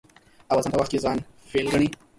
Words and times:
او 0.51 0.57
د 0.57 0.59
اذان 0.61 0.71
په 0.73 0.79
وخت 0.79 0.91
کې 0.91 1.03
ځان 1.05 1.17
فيل 1.49 1.65
گڼي. 1.73 1.87